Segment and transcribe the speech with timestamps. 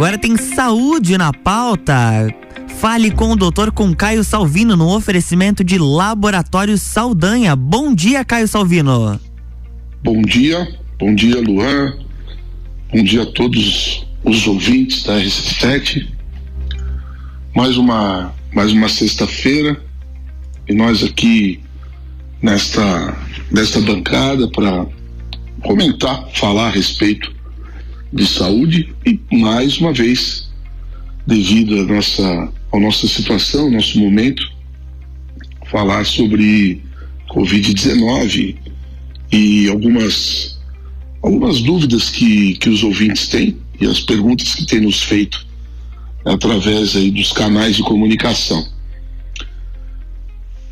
[0.00, 2.26] Agora tem saúde na pauta.
[2.78, 7.54] Fale com o doutor com Caio Salvino no oferecimento de Laboratório Saldanha.
[7.54, 9.20] Bom dia, Caio Salvino.
[10.02, 10.66] Bom dia,
[10.98, 11.98] bom dia, Luan.
[12.90, 16.08] Bom dia a todos os ouvintes da RC7.
[17.54, 19.78] Mais uma, mais uma sexta-feira
[20.66, 21.60] e nós aqui
[22.40, 23.14] nesta,
[23.52, 24.86] nesta bancada para
[25.62, 27.38] comentar, falar a respeito
[28.12, 30.48] de saúde e mais uma vez,
[31.26, 34.42] devido à nossa, à nossa situação, nosso momento,
[35.66, 36.82] falar sobre
[37.30, 38.56] Covid-19
[39.30, 40.58] e algumas,
[41.22, 45.46] algumas dúvidas que, que os ouvintes têm e as perguntas que têm nos feito
[46.24, 48.66] através aí dos canais de comunicação.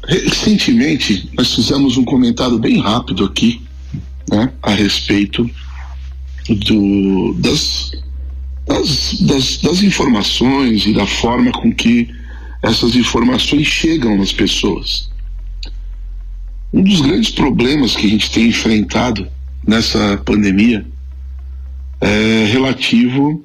[0.07, 3.62] Recentemente, nós fizemos um comentário bem rápido aqui
[4.30, 5.48] né, a respeito
[6.48, 7.93] do, das,
[8.66, 12.09] das, das, das informações e da forma com que
[12.63, 15.10] essas informações chegam nas pessoas.
[16.73, 19.26] Um dos grandes problemas que a gente tem enfrentado
[19.66, 20.87] nessa pandemia
[22.01, 23.45] é relativo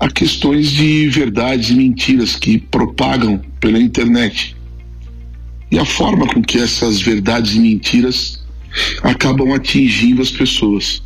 [0.00, 4.56] a questões de verdades e mentiras que propagam pela internet.
[5.70, 8.42] E a forma com que essas verdades e mentiras
[9.02, 11.02] acabam atingindo as pessoas.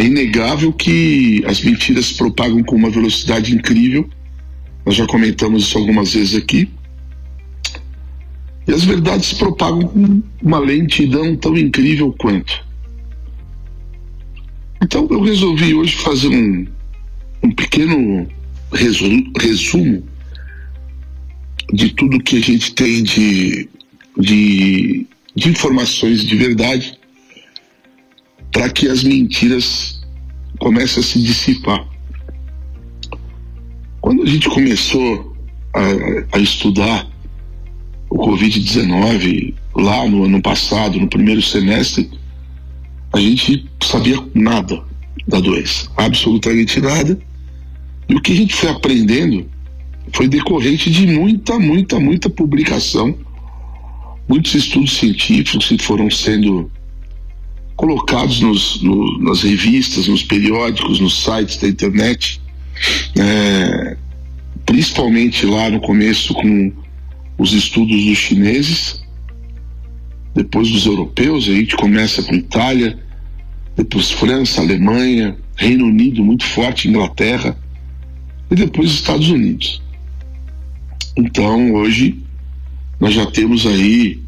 [0.00, 4.08] É inegável que as mentiras se propagam com uma velocidade incrível.
[4.86, 6.70] Nós já comentamos isso algumas vezes aqui.
[8.66, 12.64] E as verdades se propagam com uma lentidão tão incrível quanto.
[14.82, 16.66] Então eu resolvi hoje fazer um,
[17.42, 18.26] um pequeno
[18.72, 20.02] resumo, resumo
[21.74, 23.68] de tudo que a gente tem de,
[24.18, 26.98] de, de informações de verdade
[28.52, 30.00] para que as mentiras
[30.58, 31.86] comecem a se dissipar.
[34.00, 35.36] Quando a gente começou
[35.74, 37.06] a, a estudar
[38.08, 42.10] o Covid-19 lá no ano passado, no primeiro semestre,
[43.12, 44.82] a gente sabia nada
[45.26, 47.18] da doença, absolutamente nada.
[48.08, 49.48] E o que a gente foi aprendendo
[50.12, 53.16] foi decorrente de muita, muita, muita publicação,
[54.28, 56.70] muitos estudos científicos que foram sendo
[57.80, 62.38] colocados nos, no, nas revistas, nos periódicos, nos sites da internet,
[63.18, 63.96] é,
[64.66, 66.70] principalmente lá no começo com
[67.38, 69.02] os estudos dos chineses,
[70.34, 72.98] depois dos europeus, a gente começa com Itália,
[73.74, 77.56] depois França, Alemanha, Reino Unido muito forte, Inglaterra
[78.50, 79.80] e depois Estados Unidos.
[81.16, 82.18] Então hoje
[83.00, 84.20] nós já temos aí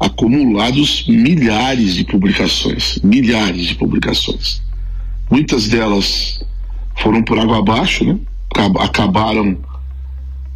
[0.00, 4.62] acumulados milhares de publicações, milhares de publicações.
[5.30, 6.42] Muitas delas
[6.96, 8.18] foram por água abaixo, né?
[8.80, 9.58] Acabaram,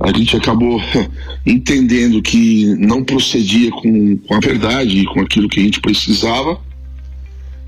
[0.00, 0.80] a gente acabou
[1.46, 6.58] entendendo que não procedia com, com a verdade e com aquilo que a gente precisava,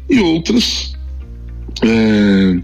[0.08, 0.94] e outras
[1.82, 2.58] é,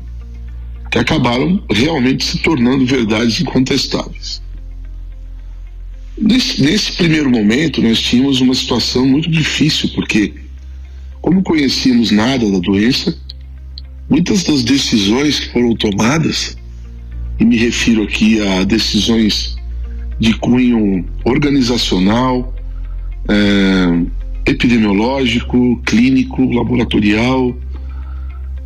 [0.90, 4.42] que acabaram realmente se tornando verdades incontestáveis.
[6.18, 10.34] Nesse, nesse, primeiro momento, nós tínhamos uma situação muito difícil, porque,
[11.20, 13.16] como conhecíamos nada da doença,
[14.10, 16.56] muitas das decisões que foram tomadas,
[17.40, 19.56] e me refiro aqui a decisões
[20.20, 22.54] de cunho organizacional,
[23.28, 27.56] é, epidemiológico, clínico, laboratorial,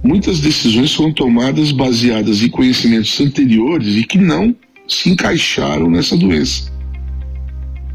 [0.03, 4.55] muitas decisões foram tomadas baseadas em conhecimentos anteriores e que não
[4.89, 6.76] se encaixaram nessa doença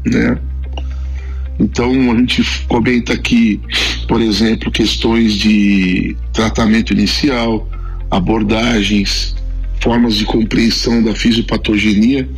[0.04, 0.38] né?
[1.58, 3.60] Então a gente comenta aqui,
[4.08, 7.68] por exemplo, questões de tratamento inicial,
[8.10, 9.34] abordagens,
[9.80, 12.28] formas de compreensão da fisiopatogenia,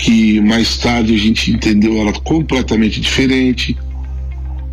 [0.00, 3.76] que mais tarde a gente entendeu ela completamente diferente.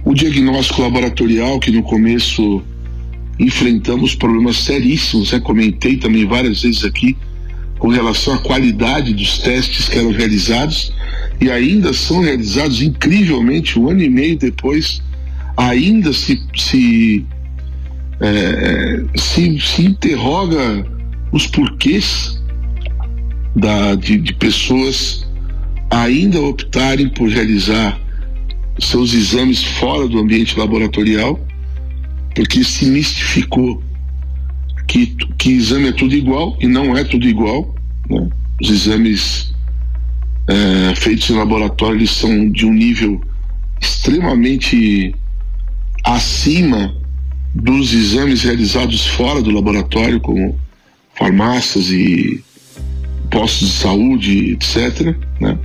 [0.03, 2.61] O diagnóstico laboratorial, que no começo
[3.39, 5.39] enfrentamos problemas seríssimos, né?
[5.39, 7.15] comentei também várias vezes aqui,
[7.79, 10.93] com relação à qualidade dos testes que eram realizados
[11.43, 15.01] e ainda são realizados incrivelmente um ano e meio depois,
[15.57, 17.25] ainda se, se,
[18.21, 20.85] é, se, se interroga
[21.33, 22.41] os porquês
[23.53, 25.27] da, de, de pessoas
[25.89, 27.99] ainda optarem por realizar
[28.79, 31.37] seus exames fora do ambiente laboratorial,
[32.33, 33.83] porque se mistificou
[34.87, 35.07] que,
[35.37, 37.75] que exame é tudo igual e não é tudo igual.
[38.09, 38.29] Né?
[38.61, 39.52] Os exames
[40.47, 43.21] é, feitos em laboratório eles são de um nível
[43.79, 45.13] extremamente
[46.03, 46.93] acima
[47.53, 50.57] dos exames realizados fora do laboratório, como
[51.13, 52.43] farmácias e
[53.29, 55.15] postos de saúde, etc.
[55.39, 55.57] Né?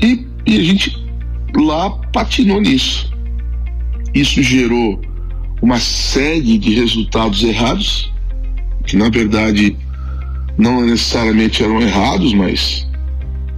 [0.00, 0.96] E, e a gente
[1.54, 3.12] lá patinou nisso.
[4.14, 5.00] Isso gerou
[5.62, 8.12] uma série de resultados errados,
[8.84, 9.76] que na verdade
[10.58, 12.86] não necessariamente eram errados, mas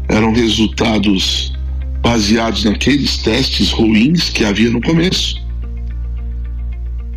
[0.09, 1.53] eram resultados
[2.01, 5.43] baseados naqueles testes ruins que havia no começo.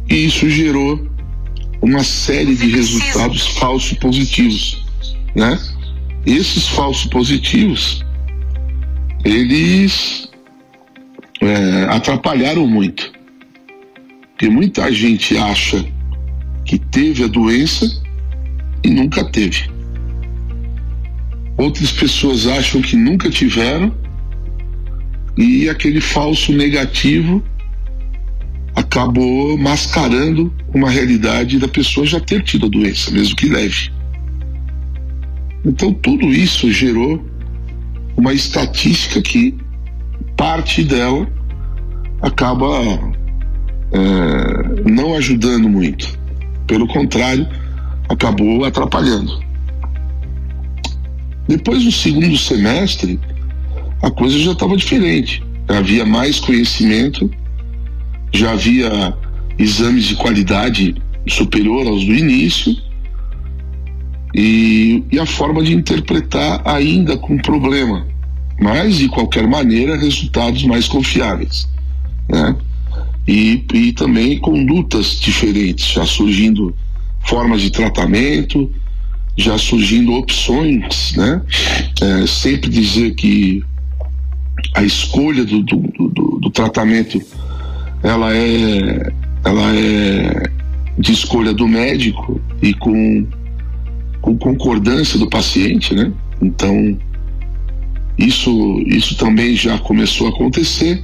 [0.10, 1.06] E isso gerou
[1.82, 4.86] uma série de resultados falsos positivos,
[5.36, 5.60] né?
[6.26, 8.04] Esses falsos positivos,
[9.24, 10.30] eles
[11.42, 13.12] é, atrapalharam muito,
[14.32, 15.86] porque muita gente acha
[16.66, 17.86] que teve a doença
[18.84, 19.77] e nunca teve.
[21.58, 23.94] Outras pessoas acham que nunca tiveram
[25.36, 27.44] e aquele falso negativo
[28.76, 33.92] acabou mascarando uma realidade da pessoa já ter tido a doença, mesmo que leve.
[35.66, 37.26] Então tudo isso gerou
[38.16, 39.56] uma estatística que
[40.36, 41.28] parte dela
[42.22, 42.68] acaba
[43.92, 46.18] é, não ajudando muito.
[46.68, 47.48] Pelo contrário,
[48.10, 49.47] acabou atrapalhando.
[51.48, 53.20] Depois do segundo semestre,
[54.02, 55.44] a coisa já estava diferente.
[55.68, 57.30] Havia mais conhecimento,
[58.34, 59.14] já havia
[59.58, 60.96] exames de qualidade
[61.28, 62.76] superior aos do início
[64.36, 68.06] e, e a forma de interpretar ainda com problema,
[68.62, 71.68] mas de qualquer maneira resultados mais confiáveis,
[72.30, 72.56] né?
[73.28, 76.74] E, e também condutas diferentes, já surgindo
[77.26, 78.72] formas de tratamento,
[79.38, 81.42] já surgindo opções, né?
[82.02, 83.64] É, sempre dizer que
[84.74, 87.22] a escolha do, do, do, do, tratamento
[88.02, 89.14] ela é
[89.46, 90.50] ela é
[90.98, 93.28] de escolha do médico e com,
[94.22, 96.12] com concordância do paciente, né?
[96.42, 96.98] Então
[98.18, 101.04] isso isso também já começou a acontecer.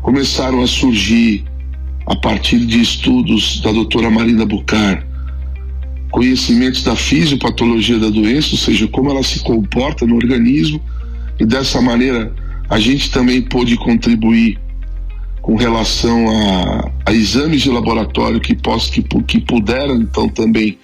[0.00, 1.44] Começaram a surgir
[2.06, 5.11] a partir de estudos da doutora Marina Bucar
[6.12, 10.80] conhecimentos da fisiopatologia da doença, ou seja, como ela se comporta no organismo,
[11.40, 12.32] e dessa maneira
[12.68, 14.60] a gente também pôde contribuir
[15.40, 20.78] com relação a, a exames de laboratório que, posso, que, que puderam então também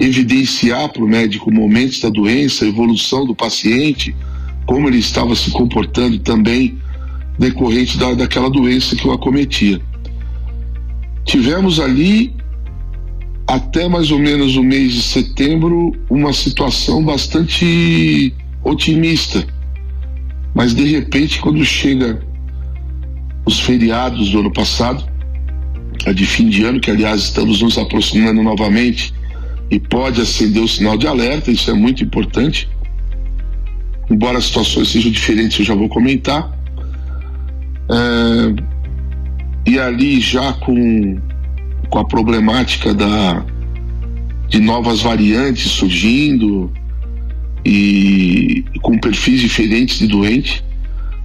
[0.00, 4.16] evidenciar para o médico momentos da doença, a evolução do paciente,
[4.66, 6.76] como ele estava se comportando também
[7.38, 9.80] decorrente da, daquela doença que o acometia.
[11.24, 12.34] Tivemos ali
[13.46, 18.32] até mais ou menos o mês de setembro uma situação bastante
[18.62, 19.46] otimista.
[20.54, 22.20] Mas de repente, quando chega
[23.44, 25.04] os feriados do ano passado,
[26.06, 29.12] a de fim de ano, que aliás estamos nos aproximando novamente
[29.70, 32.68] e pode acender o sinal de alerta, isso é muito importante.
[34.10, 36.52] Embora as situações sejam diferentes, eu já vou comentar.
[37.90, 41.18] É, e ali já com
[41.88, 43.44] com a problemática da,
[44.48, 46.72] de novas variantes surgindo
[47.64, 50.64] e, com perfis diferentes de doente,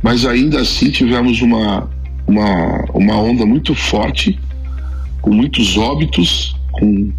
[0.02, 1.90] mas ainda assim tivemos uma,
[2.26, 4.40] uma, uma onda muito forte,
[5.22, 7.12] com muitos óbitos, com,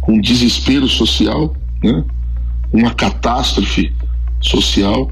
[0.00, 2.04] com desespero social, né?
[2.72, 3.92] uma catástrofe
[4.40, 5.10] social.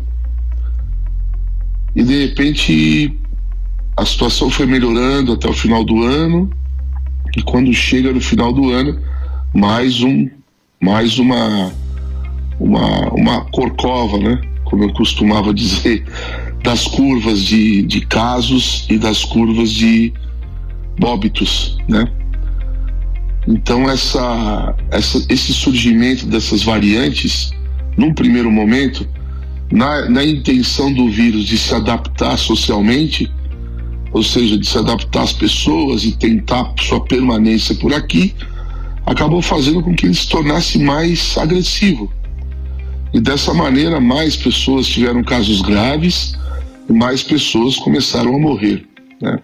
[1.97, 3.17] E de repente
[3.97, 6.51] a situação foi melhorando até o final do ano
[7.37, 9.01] e quando chega no final do ano,
[9.55, 10.29] mais um,
[10.81, 11.73] mais uma,
[12.59, 14.41] uma, uma corcova, né?
[14.65, 16.05] Como eu costumava dizer,
[16.63, 20.13] das curvas de, de casos e das curvas de
[21.03, 22.05] óbitos, né?
[23.49, 27.53] Então essa, essa, esse surgimento dessas variantes,
[27.97, 29.09] num primeiro momento,
[29.73, 33.33] na, na intenção do vírus de se adaptar socialmente,
[34.13, 38.35] ou seja, de se adaptar às pessoas e tentar sua permanência por aqui,
[39.07, 42.13] acabou fazendo com que ele se tornasse mais agressivo.
[43.13, 46.37] E dessa maneira, mais pessoas tiveram casos graves
[46.89, 48.87] e mais pessoas começaram a morrer.
[49.21, 49.39] Né?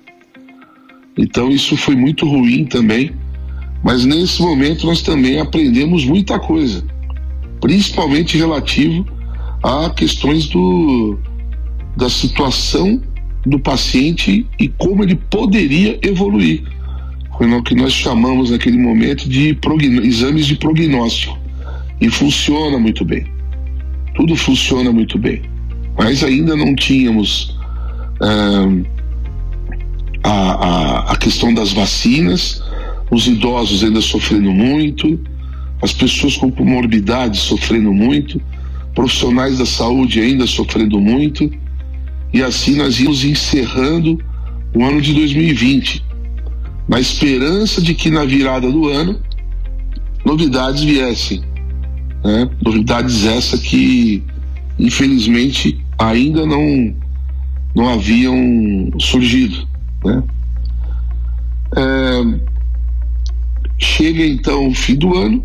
[1.17, 3.13] Então, isso foi muito ruim também,
[3.83, 6.85] mas nesse momento nós também aprendemos muita coisa,
[7.61, 9.07] principalmente relativo
[9.63, 11.19] a questões do,
[11.97, 13.01] da situação
[13.47, 16.62] do paciente e como ele poderia evoluir.
[17.38, 19.57] Foi o que nós chamamos naquele momento de
[20.03, 21.38] exames de prognóstico.
[22.00, 23.25] E funciona muito bem.
[24.15, 25.43] Tudo funciona muito bem.
[25.97, 27.57] Mas ainda não tínhamos
[28.21, 28.69] ah,
[30.25, 32.62] a, a, a questão das vacinas,
[33.11, 35.21] os idosos ainda sofrendo muito,
[35.81, 38.41] as pessoas com comorbidades sofrendo muito,
[38.95, 41.50] profissionais da saúde ainda sofrendo muito,
[42.37, 44.23] e assim nós íamos encerrando
[44.75, 46.05] o ano de 2020,
[46.87, 49.19] na esperança de que na virada do ano
[50.23, 51.40] novidades viessem.
[52.23, 52.47] Né?
[52.62, 54.23] Novidades essa que
[54.78, 56.95] infelizmente ainda não,
[57.75, 58.37] não haviam
[59.00, 59.66] surgido.
[60.05, 60.23] Né?
[61.75, 62.40] É,
[63.78, 65.43] chega então o fim do ano,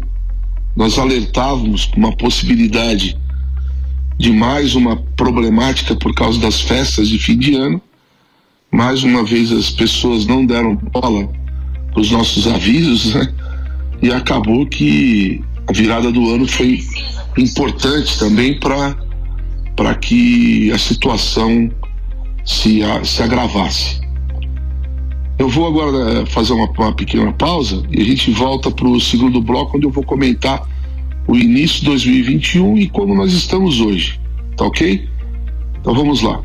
[0.76, 3.18] nós alertávamos uma possibilidade
[4.18, 7.82] de mais uma problemática por causa das festas de fim de ano.
[8.72, 11.28] Mais uma vez as pessoas não deram bola
[11.92, 13.34] para os nossos avisos, né?
[14.02, 16.80] e acabou que a virada do ano foi
[17.38, 21.72] importante também para que a situação
[22.44, 24.02] se, a, se agravasse.
[25.38, 29.00] Eu vou agora eh, fazer uma, uma pequena pausa e a gente volta para o
[29.00, 30.62] segundo bloco, onde eu vou comentar
[31.28, 34.20] o início de 2021 e como nós estamos hoje.
[34.58, 35.08] Tá ok?
[35.80, 36.42] Então vamos lá.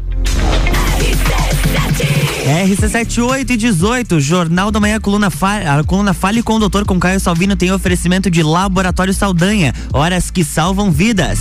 [2.47, 7.18] RC78 e 18, Jornal da Manhã, coluna, a coluna Fale com o Doutor com Caio
[7.18, 11.40] Salvino tem oferecimento de Laboratório Saldanha, horas que salvam vidas.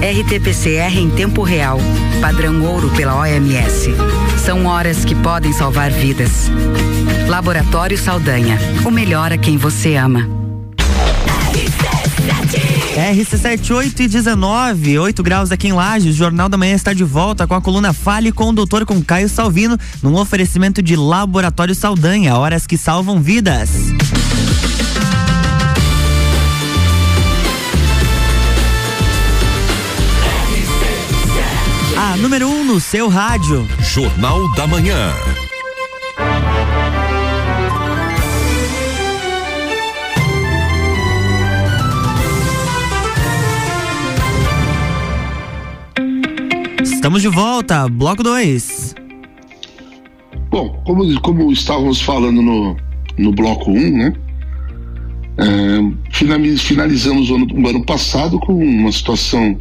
[0.00, 1.78] RT-PCR em tempo real
[2.20, 3.94] padrão ouro pela OMS.
[4.44, 6.50] São horas que podem salvar vidas.
[7.28, 10.28] Laboratório Saldanha, o melhor a quem você ama.
[12.96, 16.14] RC78 e 19, 8 graus aqui em Lages.
[16.14, 19.02] O Jornal da Manhã está de volta com a coluna Fale com o Doutor com
[19.02, 23.70] Caio Salvino, num oferecimento de Laboratório Saldanha, horas que salvam vidas.
[32.22, 33.66] Número 1 um no seu rádio.
[33.80, 35.12] Jornal da Manhã.
[46.82, 48.94] Estamos de volta, bloco 2.
[50.50, 52.76] Bom, como, como estávamos falando no,
[53.18, 54.12] no bloco 1, um, né?
[55.38, 59.56] É, finalizamos o ano, o ano passado com uma situação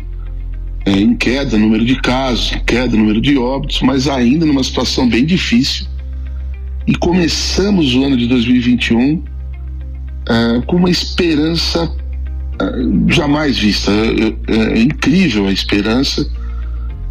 [0.85, 5.25] é, em queda, número de casos, queda, número de óbitos, mas ainda numa situação bem
[5.25, 5.87] difícil.
[6.85, 9.23] E começamos o ano de 2021
[10.29, 11.91] é, com uma esperança
[12.61, 13.91] é, jamais vista.
[13.91, 16.29] É, é, incrível a esperança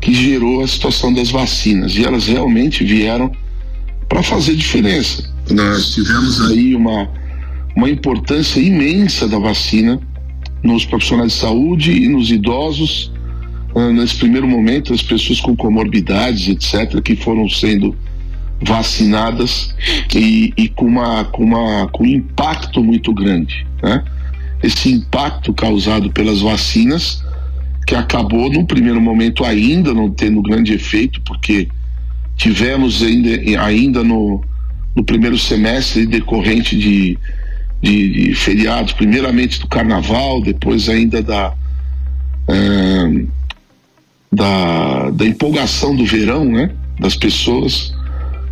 [0.01, 1.97] que gerou a situação das vacinas.
[1.97, 3.33] E elas realmente vieram
[4.09, 5.29] para fazer diferença.
[5.51, 7.11] Nós tivemos aí uma,
[7.75, 10.01] uma importância imensa da vacina
[10.63, 13.14] nos profissionais de saúde e nos idosos
[13.93, 17.97] nesse primeiro momento, as pessoas com comorbidades, etc., que foram sendo
[18.63, 19.75] vacinadas
[20.15, 23.67] e, e com, uma, com, uma, com um impacto muito grande.
[23.83, 24.05] Né?
[24.63, 27.23] Esse impacto causado pelas vacinas,
[27.87, 31.69] que acabou no primeiro momento ainda não tendo grande efeito, porque
[32.37, 34.43] tivemos ainda, ainda no,
[34.95, 37.19] no primeiro semestre decorrente de,
[37.83, 41.53] de, de feriados, primeiramente do carnaval, depois ainda da.
[42.49, 43.27] Uh,
[44.35, 46.71] da, da empolgação do verão, né?
[46.99, 47.95] Das pessoas,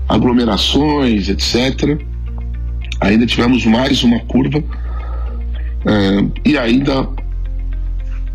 [0.08, 1.98] aglomerações, etc.
[3.00, 7.08] Ainda tivemos mais uma curva uh, e ainda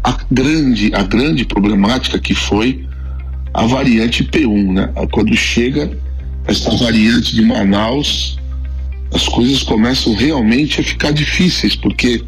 [0.03, 2.85] a grande, a grande problemática que foi
[3.53, 4.91] a variante P1, né?
[5.11, 5.89] Quando chega
[6.45, 8.37] essa variante de Manaus,
[9.13, 12.23] as coisas começam realmente a ficar difíceis, porque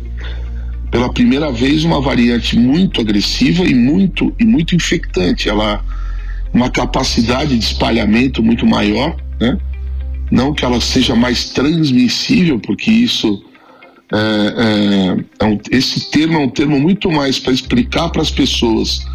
[0.91, 5.49] pela primeira vez uma variante muito agressiva e muito e muito infectante.
[5.49, 5.83] Ela
[6.53, 9.57] uma capacidade de espalhamento muito maior, né?
[10.31, 13.43] Não que ela seja mais transmissível, porque isso
[14.11, 18.31] é, é, é um, esse termo é um termo muito mais para explicar para as
[18.31, 19.05] pessoas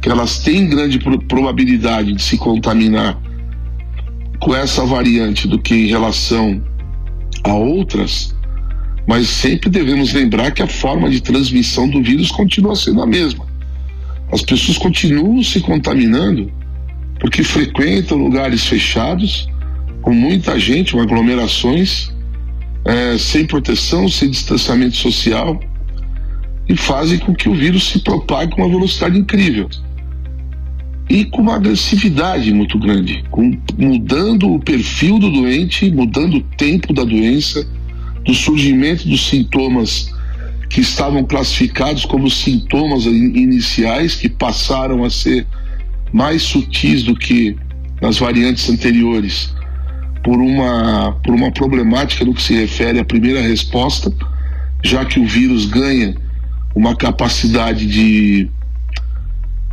[0.00, 3.18] que elas têm grande probabilidade de se contaminar
[4.40, 6.62] com essa variante do que em relação
[7.44, 8.34] a outras
[9.06, 13.46] mas sempre devemos lembrar que a forma de transmissão do vírus continua sendo a mesma.
[14.30, 16.50] As pessoas continuam se contaminando
[17.20, 19.48] porque frequentam lugares fechados,
[20.00, 22.10] com muita gente, com aglomerações,
[22.84, 25.60] é, sem proteção, sem distanciamento social,
[26.68, 29.68] e fazem com que o vírus se propague com uma velocidade incrível
[31.08, 36.92] e com uma agressividade muito grande, com, mudando o perfil do doente, mudando o tempo
[36.92, 37.66] da doença,
[38.24, 40.12] do surgimento dos sintomas
[40.68, 45.46] que estavam classificados como sintomas iniciais, que passaram a ser
[46.12, 47.56] mais sutis do que
[48.00, 49.54] nas variantes anteriores,
[50.24, 54.12] por uma, por uma problemática no que se refere à primeira resposta,
[54.82, 56.14] já que o vírus ganha
[56.74, 58.48] uma capacidade de,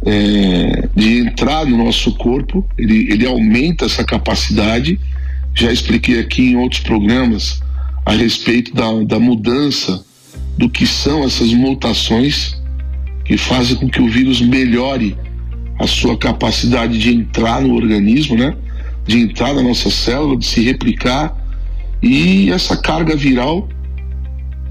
[0.05, 4.99] é, de entrar no nosso corpo, ele, ele aumenta essa capacidade.
[5.55, 7.61] Já expliquei aqui em outros programas
[8.09, 10.03] a respeito da, da mudança
[10.57, 12.59] do que são essas mutações
[13.23, 15.15] que fazem com que o vírus melhore
[15.77, 18.57] a sua capacidade de entrar no organismo, né?
[19.05, 21.37] De entrar na nossa célula, de se replicar
[22.01, 23.69] e essa carga viral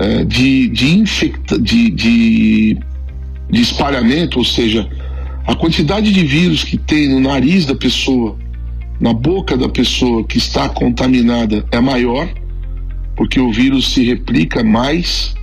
[0.00, 2.78] é, de, de, infecta, de, de,
[3.48, 4.90] de espalhamento, ou seja,
[5.46, 8.36] a quantidade de vírus que tem no nariz da pessoa,
[9.00, 12.28] na boca da pessoa que está contaminada é maior,
[13.18, 15.34] porque o vírus se replica mais,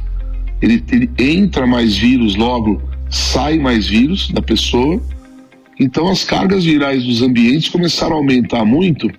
[0.61, 5.03] ele, ele entra mais vírus, logo sai mais vírus da pessoa.
[5.77, 9.11] Então as cargas virais dos ambientes começaram a aumentar muito.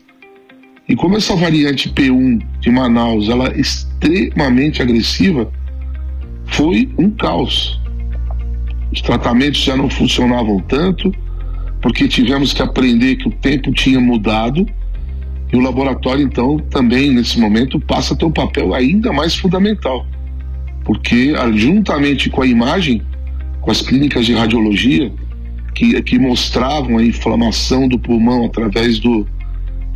[0.88, 5.52] E como essa variante P1 de Manaus, ela é extremamente agressiva,
[6.46, 7.78] foi um caos.
[8.90, 11.12] Os tratamentos já não funcionavam tanto,
[11.82, 14.66] porque tivemos que aprender que o tempo tinha mudado
[15.52, 20.06] e o laboratório, então, também nesse momento passa a ter um papel ainda mais fundamental,
[20.84, 23.02] porque juntamente com a imagem,
[23.60, 25.12] com as clínicas de radiologia,
[25.74, 29.26] que, que mostravam a inflamação do pulmão através do,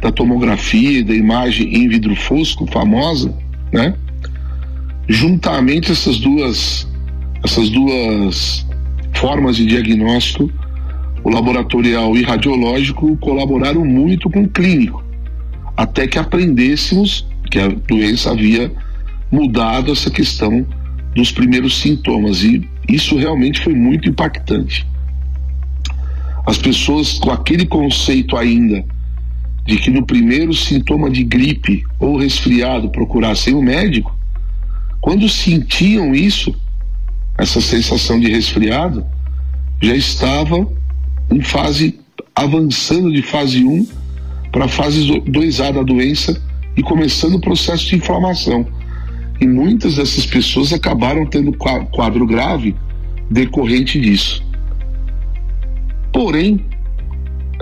[0.01, 3.35] da tomografia, da imagem em vidro fosco famosa,
[3.73, 3.95] né?
[5.09, 6.87] Juntamente essas duas
[7.43, 8.67] essas duas
[9.15, 10.51] formas de diagnóstico,
[11.25, 15.03] o laboratorial e radiológico colaboraram muito com o clínico,
[15.81, 18.71] até que aprendêssemos que a doença havia
[19.33, 20.67] mudado essa questão
[21.15, 24.87] dos primeiros sintomas e isso realmente foi muito impactante.
[26.47, 28.85] As pessoas com aquele conceito ainda
[29.67, 34.15] de que no primeiro sintoma de gripe ou resfriado procurassem o médico,
[35.01, 36.55] quando sentiam isso,
[37.39, 39.03] essa sensação de resfriado,
[39.81, 40.59] já estava
[41.31, 41.99] em fase
[42.37, 44.00] avançando de fase 1
[44.53, 46.41] para a fase 2A da doença
[46.77, 48.67] e começando o processo de inflamação.
[49.41, 52.75] E muitas dessas pessoas acabaram tendo quadro grave
[53.31, 54.43] decorrente disso.
[56.13, 56.61] Porém,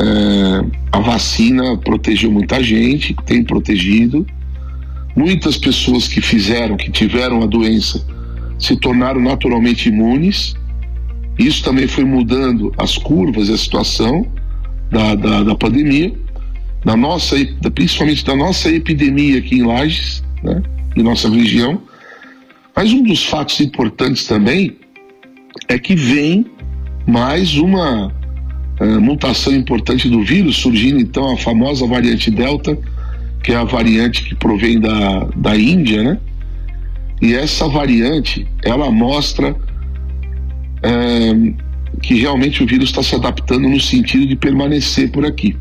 [0.01, 4.27] é, a vacina protegeu muita gente, tem protegido.
[5.17, 8.05] Muitas pessoas que fizeram, que tiveram a doença,
[8.59, 10.55] se tornaram naturalmente imunes.
[11.39, 14.27] Isso também foi mudando as curvas e a situação
[14.91, 16.13] da, da, da pandemia,
[16.89, 17.37] da nossa,
[17.75, 20.63] principalmente da nossa epidemia aqui em Lages, né,
[20.97, 21.83] em nossa região.
[22.75, 24.75] Mas um dos fatos importantes também
[25.69, 26.47] é que vem
[27.07, 32.79] mais uma uh, mutação importante do vírus, surgindo então a famosa variante Delta,
[33.45, 36.19] que é a variante que provém da, da Índia, né?
[37.21, 41.55] E essa variante, ela mostra uh,
[42.01, 45.55] que realmente o vírus está se adaptando no sentido de permanecer por aqui.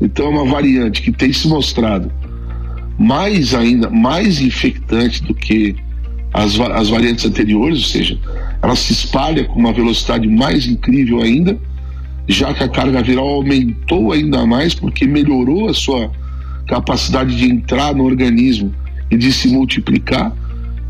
[0.00, 2.10] Então é uma variante que tem se mostrado
[2.98, 5.74] mais ainda, mais infectante do que
[6.32, 8.18] as, as variantes anteriores, ou seja,
[8.62, 11.58] ela se espalha com uma velocidade mais incrível ainda,
[12.28, 16.10] já que a carga viral aumentou ainda mais porque melhorou a sua
[16.68, 18.72] capacidade de entrar no organismo
[19.10, 20.32] e de se multiplicar.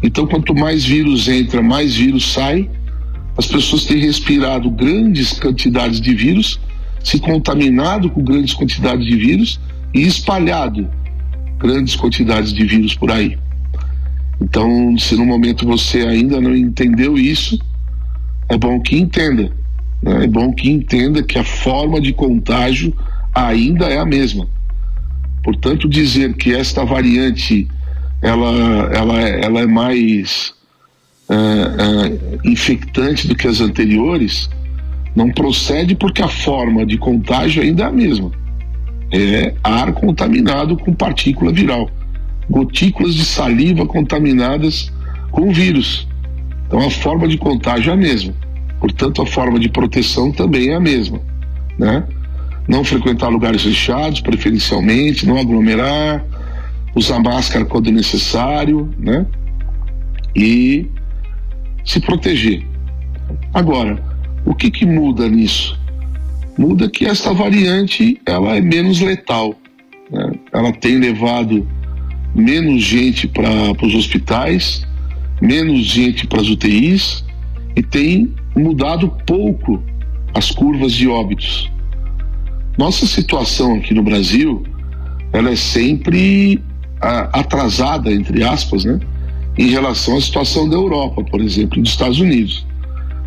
[0.03, 2.69] Então, quanto mais vírus entra, mais vírus sai.
[3.37, 6.61] As pessoas têm respirado grandes quantidades de vírus,
[7.03, 9.61] se contaminado com grandes quantidades de vírus
[9.95, 10.89] e espalhado
[11.61, 13.39] grandes quantidades de vírus por aí.
[14.41, 17.59] Então, se no momento você ainda não entendeu isso,
[18.49, 19.53] é bom que entenda.
[20.03, 20.25] Né?
[20.25, 22.97] É bom que entenda que a forma de contágio
[23.35, 24.49] ainda é a mesma.
[25.45, 27.69] Portanto, dizer que esta variante
[28.23, 30.55] ela, ela, ela é mais
[31.29, 34.49] é, é, infectante do que as anteriores
[35.15, 38.31] não procede porque a forma de contágio ainda é a mesma.
[39.13, 41.91] É ar contaminado com partícula viral
[42.51, 44.93] gotículas de saliva contaminadas
[45.31, 46.09] com vírus.
[46.67, 48.35] Então a forma de contágio é a mesma.
[48.81, 51.21] Portanto, a forma de proteção também é a mesma,
[51.79, 52.05] né?
[52.67, 56.25] não frequentar lugares fechados, preferencialmente, não aglomerar,
[56.95, 59.27] usar máscara quando necessário, né?
[60.35, 60.87] E
[61.85, 62.65] se proteger.
[63.53, 64.01] Agora,
[64.45, 65.79] o que, que muda nisso?
[66.59, 69.55] Muda que esta variante ela é menos letal.
[70.11, 70.33] Né?
[70.53, 71.67] Ela tem levado
[72.35, 74.87] menos gente para os hospitais,
[75.41, 77.25] menos gente para as UTIs
[77.77, 79.83] e tem mudado pouco
[80.35, 81.71] as curvas de óbitos.
[82.79, 84.63] Nossa situação aqui no Brasil,
[85.33, 86.63] ela é sempre
[87.01, 89.01] atrasada, entre aspas, né?
[89.59, 92.67] Em relação à situação da Europa, por exemplo, dos Estados Unidos.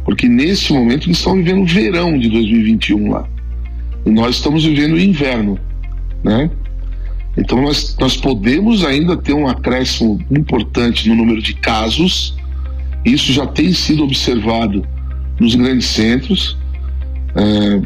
[0.04, 3.28] Porque nesse momento eles estão vivendo o verão de 2021 lá.
[4.06, 5.58] E nós estamos vivendo o inverno,
[6.24, 6.50] né?
[7.38, 12.36] Então nós, nós podemos ainda ter um acréscimo importante no número de casos.
[13.06, 14.86] Isso já tem sido observado
[15.40, 16.58] nos grandes centros.
[17.36, 17.82] É,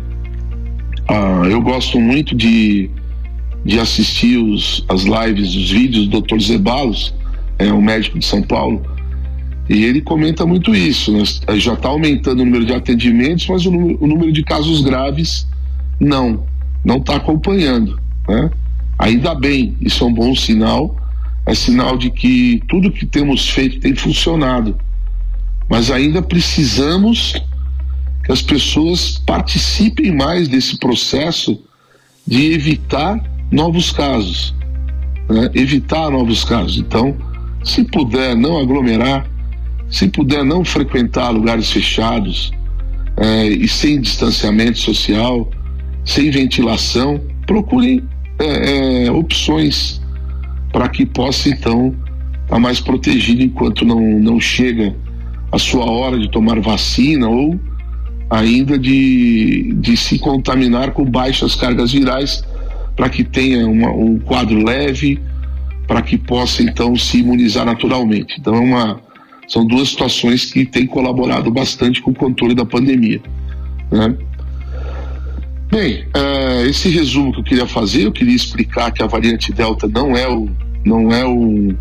[1.07, 2.89] ah, eu gosto muito de,
[3.63, 6.39] de assistir os, as lives, os vídeos do Dr.
[6.39, 7.13] Zebalos,
[7.57, 8.81] é um médico de São Paulo,
[9.69, 11.11] e ele comenta muito isso.
[11.11, 11.23] Né?
[11.57, 15.47] Já está aumentando o número de atendimentos, mas o número, o número de casos graves
[15.99, 16.45] não,
[16.83, 17.99] não está acompanhando.
[18.27, 18.51] Né?
[18.97, 20.95] Ainda bem, isso é um bom sinal,
[21.45, 24.77] é sinal de que tudo que temos feito tem funcionado.
[25.69, 27.33] Mas ainda precisamos
[28.23, 31.61] que as pessoas participem mais desse processo
[32.25, 34.53] de evitar novos casos,
[35.29, 35.49] né?
[35.53, 36.77] evitar novos casos.
[36.77, 37.15] Então,
[37.63, 39.29] se puder não aglomerar,
[39.89, 42.51] se puder não frequentar lugares fechados
[43.17, 45.49] é, e sem distanciamento social,
[46.05, 48.03] sem ventilação, procurem
[48.39, 50.01] é, é, opções
[50.71, 51.87] para que possa então
[52.43, 54.95] estar tá mais protegido enquanto não, não chega
[55.51, 57.59] a sua hora de tomar vacina ou
[58.29, 62.43] ainda de, de se contaminar com baixas cargas virais
[62.95, 65.19] para que tenha uma, um quadro leve,
[65.87, 68.35] para que possa então se imunizar naturalmente.
[68.39, 69.01] Então é uma,
[69.47, 73.21] são duas situações que têm colaborado bastante com o controle da pandemia.
[73.91, 74.15] Né?
[75.71, 79.87] Bem, uh, esse resumo que eu queria fazer, eu queria explicar que a variante Delta
[79.87, 80.49] não é o,
[80.85, 81.75] não é o,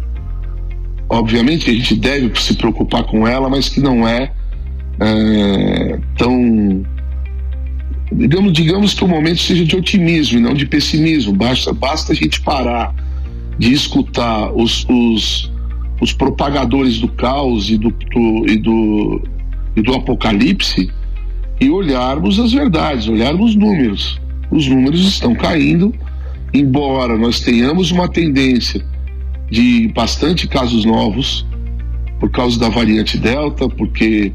[1.09, 4.33] obviamente a gente deve se preocupar com ela, mas que não é
[5.01, 6.85] é, tão
[8.13, 11.33] digamos, digamos que o momento seja de otimismo e não de pessimismo.
[11.33, 12.95] Basta, basta a gente parar
[13.59, 15.53] de escutar os, os,
[16.01, 19.23] os propagadores do caos e do, do, e, do,
[19.75, 20.91] e do apocalipse
[21.61, 24.21] e olharmos as verdades, olharmos os números.
[24.51, 25.95] Os números estão caindo,
[26.53, 28.85] embora nós tenhamos uma tendência
[29.51, 31.47] de bastante casos novos
[32.21, 34.33] por causa da variante Delta, porque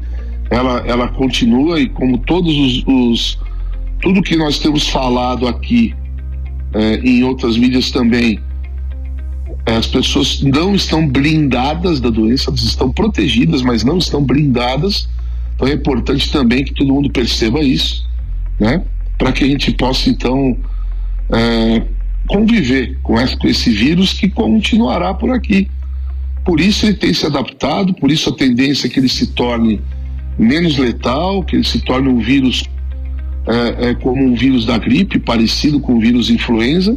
[0.50, 3.38] ela, ela continua e como todos os, os
[4.00, 5.94] tudo que nós temos falado aqui
[6.74, 8.40] é, em outras mídias também,
[9.82, 15.08] as pessoas não estão blindadas da doença, elas estão protegidas, mas não estão blindadas.
[15.54, 18.08] Então é importante também que todo mundo perceba isso,
[18.60, 18.82] né?
[19.18, 20.56] Para que a gente possa então
[21.30, 21.82] é,
[22.28, 25.68] conviver com esse, com esse vírus que continuará por aqui.
[26.44, 29.80] Por isso ele tem se adaptado, por isso a tendência é que ele se torne
[30.38, 32.62] menos letal, que ele se torne um vírus
[33.46, 36.96] é, é, como um vírus da gripe, parecido com o vírus influenza.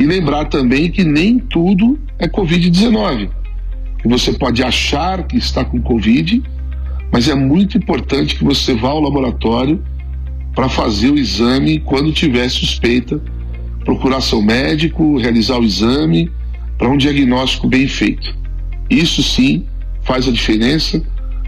[0.00, 3.28] E lembrar também que nem tudo é Covid-19.
[4.00, 6.42] Que você pode achar que está com Covid,
[7.12, 9.84] mas é muito importante que você vá ao laboratório
[10.54, 13.22] para fazer o exame quando tiver suspeita,
[13.84, 16.30] procurar seu médico, realizar o exame
[16.78, 18.34] para um diagnóstico bem feito.
[18.88, 19.66] Isso sim
[20.00, 21.02] faz a diferença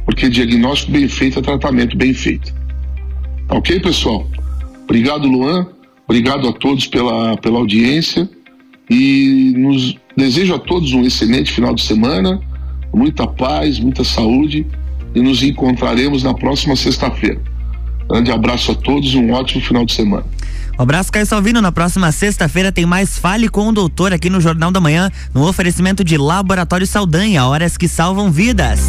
[0.05, 2.53] porque diagnóstico bem feito é tratamento bem feito.
[3.49, 4.29] Tá ok, pessoal?
[4.85, 5.69] Obrigado, Luan.
[6.07, 8.29] Obrigado a todos pela, pela audiência
[8.90, 12.40] e nos desejo a todos um excelente final de semana,
[12.92, 14.66] muita paz, muita saúde
[15.14, 17.40] e nos encontraremos na próxima sexta-feira.
[18.09, 20.25] Grande abraço a todos um ótimo final de semana.
[20.79, 21.61] Um abraço, Caio Salvino.
[21.61, 25.47] Na próxima sexta-feira tem mais Fale com o Doutor aqui no Jornal da Manhã, no
[25.47, 28.81] oferecimento de Laboratório Saldanha, horas que salvam vidas.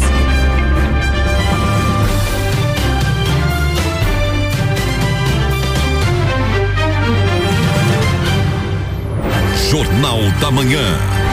[9.74, 11.23] Jornal da Manhã.